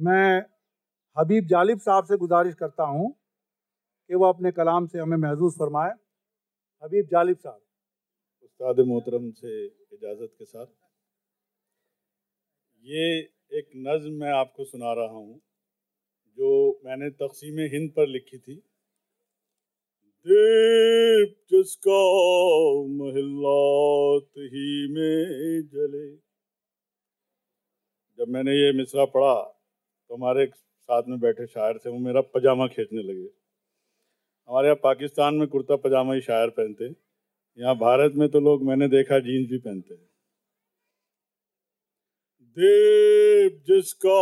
मैं 0.00 0.40
हबीब 1.16 1.46
जालिब 1.46 1.78
साहब 1.78 2.04
से 2.04 2.16
गुजारिश 2.16 2.54
करता 2.54 2.84
हूँ 2.84 3.10
कि 4.10 4.14
वो 4.14 4.26
अपने 4.26 4.50
कलाम 4.52 4.86
से 4.86 4.98
हमें 4.98 5.16
महजूज 5.18 5.52
फरमाए। 5.54 5.90
हबीब 6.82 7.06
जालिब 7.06 7.36
साहब। 7.36 7.60
उस्ताद 8.44 8.80
मोहतरम 8.86 9.30
से 9.30 9.66
इजाज़त 9.66 10.30
के 10.38 10.44
साथ। 10.44 10.66
ये 12.84 13.18
एक 13.58 13.70
नज़म 13.76 14.12
मैं 14.20 14.32
आपको 14.32 14.64
सुना 14.64 14.92
रहा 14.92 15.06
हूँ, 15.06 15.40
जो 16.38 16.80
मैंने 16.84 17.10
तकसीम 17.18 17.58
हिंद 17.72 17.90
पर 17.90 18.06
लिखी 18.06 18.38
थी। 18.38 18.54
दीप 20.26 21.36
जिसका 21.50 22.00
महिलात 22.96 24.28
ही 24.48 24.72
में 24.94 25.62
जले। 25.68 26.08
जब 28.18 28.28
मैंने 28.28 28.52
ये 28.52 28.72
मिसरा 28.78 29.04
पढ़ा 29.04 29.32
तो 30.10 30.16
हमारे 30.16 30.46
साथ 30.46 31.02
में 31.08 31.18
बैठे 31.20 31.46
शायर 31.46 31.76
थे, 31.78 31.90
वो 31.90 31.98
मेरा 31.98 32.20
पजामा 32.34 32.66
खींचने 32.66 33.02
लगे। 33.02 33.28
हमारे 34.48 34.66
यहाँ 34.66 34.76
पाकिस्तान 34.82 35.34
में 35.34 35.46
कुर्ता 35.48 35.76
पजामा 35.76 36.14
ही 36.14 36.20
शायर 36.20 36.48
पहनते 36.48 36.84
यहाँ 36.84 37.74
भारत 37.76 38.12
में 38.16 38.28
तो 38.28 38.40
लोग, 38.40 38.62
मैंने 38.62 38.88
देखा, 38.88 39.18
जीन्स 39.18 39.50
भी 39.50 39.58
पहनते 39.58 39.94
हैं। 39.94 40.08
देव 42.56 43.50
जिसका 43.68 44.18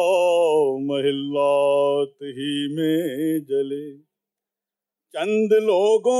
महिलात 0.84 2.14
ही 2.23 2.52
में 2.77 3.41
जले, 3.45 3.97
चंद 5.14 5.52
लोगों 5.62 6.19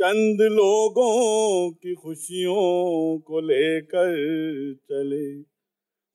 चंद 0.00 0.40
लोगों 0.42 1.70
की 1.72 1.94
खुशियों 1.94 3.18
को 3.18 3.40
लेकर 3.40 4.12
चले। 4.74 5.49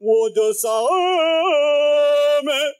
वो 0.03 0.29
जो 0.29 0.53
साए 0.53 2.41
में 2.45 2.71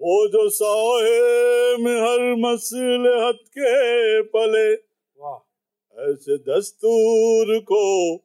वो 0.00 0.28
जो 0.28 0.48
साए 0.48 1.76
में 1.76 2.00
हर 2.00 2.34
मसलहत 2.34 3.38
के 3.48 4.22
पले? 4.22 4.74
वाह। 5.18 5.42
ऐसे 6.10 6.36
दस्तूर 6.36 7.58
को 7.58 8.16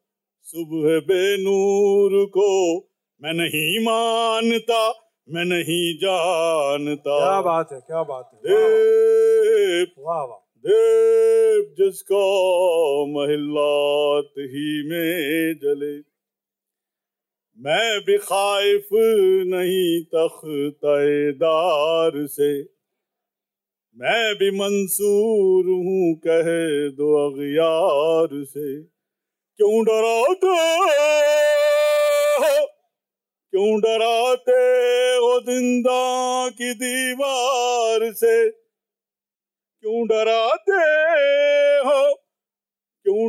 सुबह 0.41 0.99
बेनूर 0.99 2.25
को 2.25 2.77
मैं 3.21 3.33
नहीं 3.33 3.79
मानता 3.79 5.07
मैं 5.29 5.45
नहीं 5.45 5.93
जानता। 5.97 7.19
क्या 7.19 7.41
बात 7.41 7.69
है 7.71 7.79
क्या 7.79 8.03
बात 8.03 8.31
है। 8.33 8.39
देव। 8.39 9.87
वाह 9.99 10.23
वाह। 10.23 10.59
देव 10.59 11.75
जिसका 11.79 12.25
महिलात 13.05 14.31
ही 14.37 14.89
में 14.89 15.53
जले। 15.53 16.11
मैं 17.63 18.01
भी 18.01 18.17
खाइफ 18.17 18.87
नहीं 19.47 20.03
तख्तेदार 20.03 22.27
से। 22.27 22.65
मैं 23.97 24.35
भी 24.35 24.51
मंसूर 24.51 25.65
हूँ, 25.65 26.21
कह 26.27 26.43
दो 26.95 27.29
अगियार 27.29 28.45
से। 28.45 28.83
क्यों 29.57 29.83
डराते 29.83 30.47
हो? 30.47 30.87
क्यों 33.51 33.79
डराते 33.79 35.15
हो 35.15 35.39
ज़िंदा 35.39 36.49
की 36.49 36.73
दीवार 36.73 38.13
से? 38.13 38.61
क्यों 39.83 40.07
डराते 40.07 40.77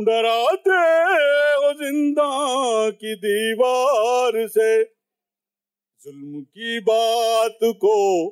डराते 0.01 0.79
हो 1.61 1.73
ज़िंदा 1.73 2.89
की 2.89 3.15
दीवार 3.15 4.47
से। 4.47 4.83
जुल्म 6.03 6.41
की 6.41 6.79
बात 6.79 7.59
को, 7.63 8.27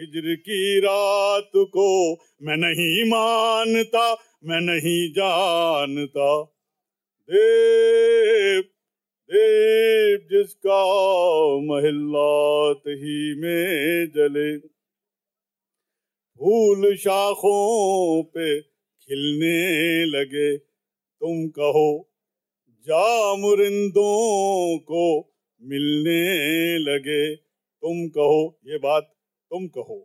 हिजर 0.00 0.34
की 0.34 0.80
रात 0.80 1.50
को 1.56 2.12
मैं 2.42 2.56
नहीं 2.56 3.10
मानता, 3.10 4.12
मैं 4.44 4.60
नहीं 4.60 5.10
जानता। 5.10 6.42
देव 7.30 8.64
देव 9.32 10.18
जिसका 10.30 10.84
महिलात 11.60 12.82
ही 12.88 13.40
में 13.40 14.06
जले। 14.06 14.58
फूल 16.38 16.96
शाखों 16.96 18.22
पे 18.22 18.60
खिलने 19.02 20.04
लगे। 20.04 20.75
तुम 21.20 21.48
कहो 21.48 22.10
जा 22.88 23.34
मुरिंदों 23.34 24.78
को 24.78 25.04
मिलने 25.62 26.22
लगे। 26.78 27.36
तुम 27.82 28.08
कहो 28.08 28.60
ये 28.66 28.78
बात 28.78 29.02
तुम 29.50 29.66
कहो। 29.66 29.98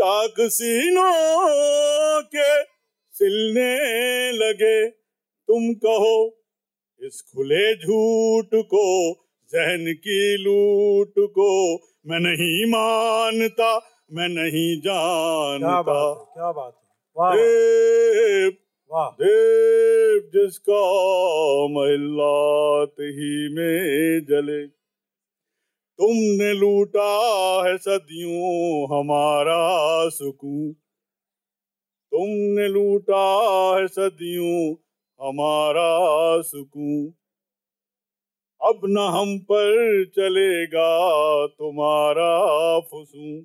चाक 0.00 0.34
सीनों 0.40 2.22
के 2.22 2.62
सिलने 3.12 3.76
लगे। 4.32 4.88
तुम 5.48 5.74
कहो 5.74 6.44
इस 7.00 7.22
खुले 7.32 7.74
झूठ 7.74 8.50
को 8.54 8.84
जहन 9.52 9.94
की 9.94 10.36
लूट 10.36 11.14
को 11.18 11.50
मैं 12.06 12.18
नहीं 12.20 12.66
मानता 12.66 13.74
मैं 14.12 14.28
नहीं 14.28 14.80
जानता 14.80 15.66
क्या 15.66 15.82
बात 15.82 16.18
है 16.18 16.34
क्या 16.34 16.52
बात 16.52 16.80
है? 16.82 16.88
वाह। 17.16 18.65
देव 18.98 20.30
जिसका 20.34 20.82
महिलात 21.68 22.92
ही 23.00 23.54
में 23.54 24.24
जले, 24.24 24.66
तुमने 25.98 26.52
लूटा 26.52 27.10
है 27.68 27.76
सदियों 27.76 28.98
हमारा 28.98 30.08
सुकून। 30.08 30.72
तुमने 32.12 32.68
लूटा 32.68 33.24
है 33.78 33.86
सदियों 33.86 34.74
हमारा 35.28 36.42
सुकून। 36.42 37.14
अब 38.68 38.80
न 38.84 38.98
हम 38.98 39.38
पर 39.38 40.04
चलेगा 40.04 41.46
तुम्हारा 41.46 42.80
फुसूं 42.80 43.42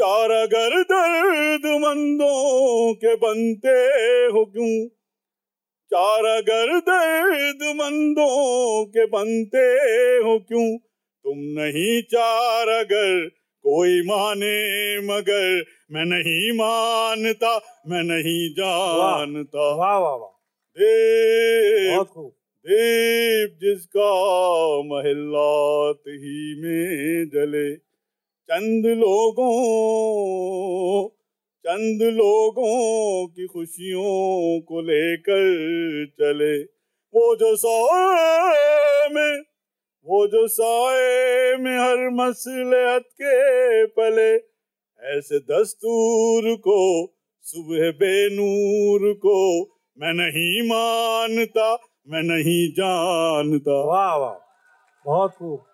चार 0.00 0.30
अगर 0.30 0.82
दर्द 0.82 1.66
मंदों 1.66 2.94
के 2.94 3.14
बनते 3.14 3.78
हो 4.32 4.44
क्यों? 4.44 4.88
चार 5.94 6.24
अगर 6.24 6.78
दर्द 6.78 7.76
मंदों 7.76 8.84
के 8.84 9.06
बनते 9.06 9.66
हो 10.24 10.38
क्यों? 10.38 10.78
तुम 11.24 11.38
नहीं 11.38 12.02
चार 12.02 12.68
अगर 12.68 13.28
कोई 13.62 14.02
माने 14.02 14.98
मगर 14.98 15.64
मैं 15.92 16.04
नहीं 16.04 16.52
मानता 16.52 17.82
मैं 17.88 18.02
नहीं 18.02 18.50
जानता। 18.50 19.74
वाह 19.74 19.98
वाह 19.98 20.14
वाह 20.14 20.30
देव 20.78 22.32
दीप 22.66 23.58
जिसका 23.60 24.10
महिलात 24.82 26.02
ही 26.08 26.62
में 26.62 27.28
जले। 27.28 27.89
चंद 28.48 28.86
लोगों 28.86 29.50
चंद 31.66 32.02
लोगों 32.02 33.26
की 33.26 33.46
खुशियों 33.46 34.60
को 34.60 34.80
लेकर 34.80 35.42
चले। 36.06 36.62
वो 37.14 37.36
जो 37.36 37.56
साए 37.56 39.08
में, 39.08 39.40
वो 40.06 40.26
जो 40.26 40.46
साए 40.48 41.56
में 41.56 41.76
हर 41.78 42.08
मसलहत 42.10 43.04
के 43.22 43.86
पले, 43.86 44.30
ऐसे 45.18 45.38
दस्तूर 45.38 46.56
को, 46.56 47.06
सुबह 47.42 47.90
बेनूर 47.90 49.12
को 49.12 49.62
मैं 49.98 50.12
नहीं 50.12 50.68
मानता, 50.68 51.74
मैं 52.08 52.22
नहीं 52.22 52.68
जानता। 52.72 53.84
वाह 53.84 54.16
वाह, 54.16 54.36
बहुत 55.06 55.30
खूब। 55.30 55.69